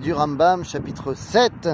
[0.00, 1.70] du Rambam, chapitre 7,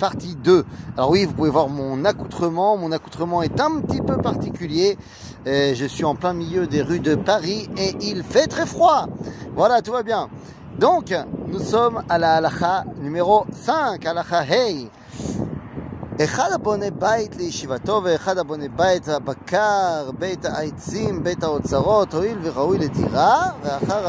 [0.00, 0.64] partie 2.
[0.96, 2.76] Alors oui, vous pouvez voir mon accoutrement.
[2.76, 4.98] Mon accoutrement est un petit peu particulier.
[5.46, 9.06] je suis en plein milieu des rues de Paris et il fait très froid.
[9.54, 10.28] Voilà, tout va bien.
[10.80, 11.14] Donc,
[11.46, 14.90] nous sommes à la halacha numéro 5, halacha Hey.
[16.24, 23.50] אחד הבונה בית לישיבתו ואחד הבונה בית הבקר, בית העצים, בית האוצרות, הואיל וראוי לדירה,
[23.62, 24.06] ואחר,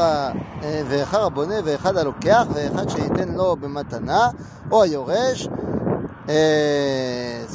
[0.62, 4.28] ואחר הבונה ואחד הלוקח, ואחד שייתן לו במתנה,
[4.70, 5.48] או היורש,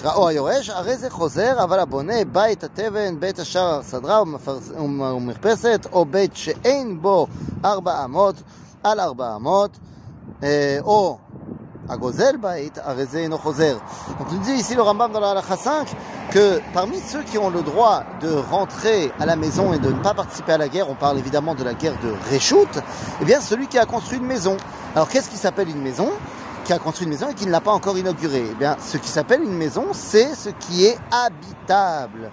[0.06, 4.22] או היורש, הרי זה חוזר, אבל הבונה בית התבן, בית השער הסדרה
[4.78, 7.28] ומרפסת, או בית שאין בו
[7.66, 8.36] ארבע אמות
[8.84, 9.78] על ארבע אמות,
[10.82, 11.18] או
[11.90, 12.72] Agozel Bait,
[13.30, 13.74] no Choser.
[14.20, 15.88] Donc il dit ici le Rambam dans la Halakha 5
[16.32, 20.00] que parmi ceux qui ont le droit de rentrer à la maison et de ne
[20.00, 22.68] pas participer à la guerre, on parle évidemment de la guerre de Réchout,
[23.22, 24.58] eh bien celui qui a construit une maison.
[24.96, 26.10] Alors qu'est-ce qui s'appelle une maison?
[26.66, 28.46] Qui a construit une maison et qui ne l'a pas encore inaugurée?
[28.50, 32.32] Eh bien ce qui s'appelle une maison, c'est ce qui est habitable.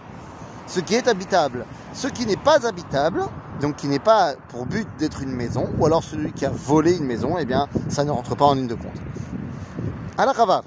[0.68, 1.66] Ce qui est habitable.
[1.92, 3.24] Ce qui n'est pas habitable,
[3.60, 6.96] donc qui n'est pas pour but d'être une maison, ou alors celui qui a volé
[6.96, 9.00] une maison, eh bien ça ne rentre pas en ligne de compte.
[10.20, 10.60] הלך עבר.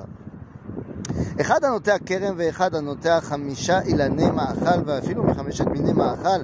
[1.41, 6.41] אחד הנוטע כרם ואחד הנוטע חמישה אילני מאכל ואפילו מחמשת מיני מאכל.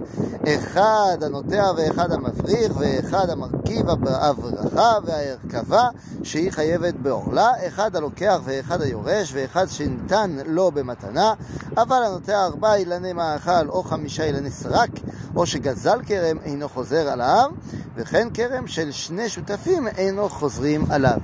[0.47, 5.89] אחד הנוטע ואחד המפריך ואחד המרכיב הברכה וההרכבה
[6.23, 7.51] שהיא חייבת בעורלה.
[7.67, 11.33] אחד הלוקח ואחד היורש ואחד שניתן לו במתנה.
[11.77, 14.89] אבל הנוטע ארבע אילני מאכל או חמישה אילני סרק
[15.35, 17.51] או שגזל כרם אינו חוזר עליו.
[17.95, 21.19] וכן כרם של שני שותפים אינו חוזרים עליו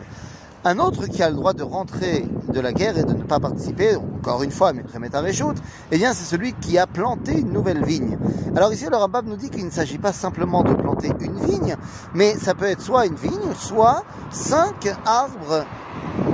[0.67, 3.39] Un autre qui a le droit de rentrer de la guerre et de ne pas
[3.39, 5.53] participer, encore une fois, mais à Réchout,
[5.91, 8.17] eh bien, c'est celui qui a planté une nouvelle vigne.
[8.55, 11.75] Alors ici, le Rambam nous dit qu'il ne s'agit pas simplement de planter une vigne,
[12.15, 15.65] mais ça peut être soit une vigne, soit cinq arbres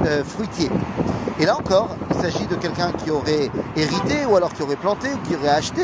[0.06, 0.70] euh, fruitiers.
[1.42, 5.08] Et là encore, il s'agit de quelqu'un qui aurait hérité ou alors qui aurait planté
[5.12, 5.82] ou qui aurait acheté.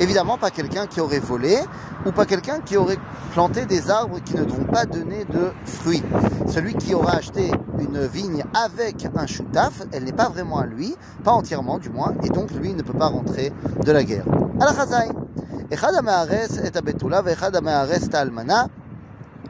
[0.00, 1.58] Évidemment, pas quelqu'un qui aurait volé
[2.06, 2.96] ou pas quelqu'un qui aurait
[3.32, 6.02] planté des arbres qui ne vont pas donner de fruits.
[6.48, 10.96] Celui qui aura acheté une vigne avec un choutaf, elle n'est pas vraiment à lui,
[11.22, 13.52] pas entièrement du moins, et donc lui ne peut pas rentrer
[13.84, 14.24] de la guerre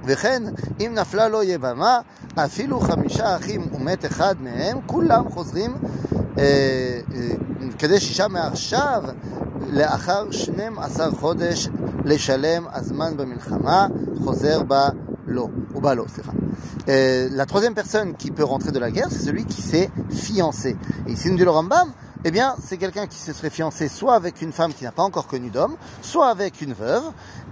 [0.05, 0.43] וכן
[0.79, 1.99] אם נפלה לו יבמה,
[2.35, 5.75] אפילו חמישה אחים ומת אחד מהם, כולם חוזרים
[7.79, 9.03] כדי שישה מעכשיו,
[9.67, 11.69] לאחר 12 חודש
[12.05, 13.87] לשלם הזמן במלחמה,
[14.23, 14.89] חוזר בה
[15.29, 16.23] lo, ou balo, c'est
[16.89, 20.75] euh, La troisième personne qui peut rentrer de la guerre, c'est celui qui s'est fiancé.
[21.07, 21.89] Et ici, nous dit le Rambam,
[22.25, 25.03] eh bien, c'est quelqu'un qui se serait fiancé soit avec une femme qui n'a pas
[25.03, 27.03] encore connu d'homme, soit avec une veuve,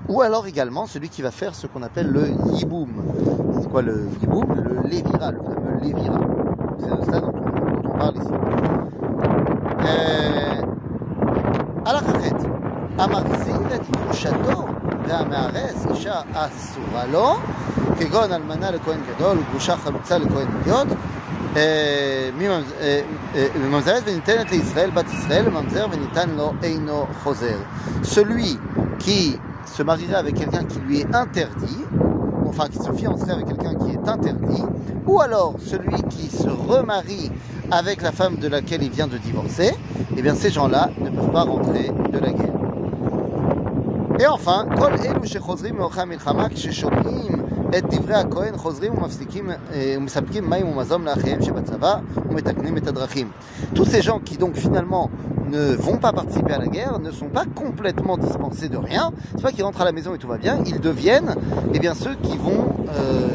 [0.10, 2.92] ou alors également celui qui va faire ce qu'on appelle le yiboum.
[3.62, 6.20] C'est quoi le yiboum Le lévira, le fameux lévira.
[6.80, 7.34] C'est de ça dont
[7.86, 8.28] on, parle ici.
[11.86, 12.36] À la chachet,
[13.00, 14.66] המחזיר את ירושתו
[15.08, 17.36] והמארס אישה אסורה לו,
[18.00, 20.48] כגון אלמנה לכהן גדול וגרושה חלוצה לכהן
[21.56, 22.66] הדיוט,
[28.04, 28.60] celui
[29.00, 31.84] qui se marierait avec quelqu'un qui lui est interdit,
[32.46, 34.64] enfin qui se fiancerait avec quelqu'un qui est interdit,
[35.06, 37.32] ou alors celui qui se remarie
[37.72, 39.72] avec la femme de laquelle il vient de divorcer,
[40.16, 42.54] eh bien ces gens-là ne peuvent pas rentrer de la guerre.
[44.20, 46.50] Et enfin, Kol Elu Shechozrim Milchama
[47.78, 49.50] את דברי הכהן חוזרים ומפסיקים,
[49.98, 51.96] ומספקים מים ומזון לאחיהם שבצבא
[52.30, 53.32] ומתקנים את הדרכים.
[53.76, 55.10] Tous ces gens qui donc finalement
[55.50, 59.44] ne vont pas participer à la guerre, ne sont pas complètement dispensés de rien, c'est
[59.44, 61.36] pas qu'ils rentrent à la maison et tout va bien, ils deviennent
[61.74, 63.28] eh bien, ceux qui vont euh,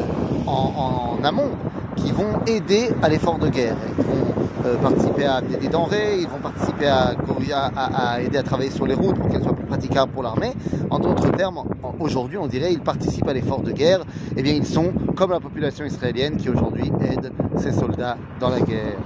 [0.48, 1.52] en, amont,
[1.96, 4.34] qui vont aider à l'effort de guerre, ils vont
[4.66, 7.14] euh, participer à amener des denrées, ils vont participer à,
[7.76, 10.54] à, à aider à travailler sur les routes pour qu'elles soient plus praticables pour l'armée.
[10.90, 11.64] En d'autres termes,
[12.00, 14.02] aujourd'hui on dirait ils participent à l'effort de guerre,
[14.36, 18.62] eh bien ils sont comme la population israélienne qui aujourd'hui aide ses soldats dans la
[18.62, 18.98] guerre.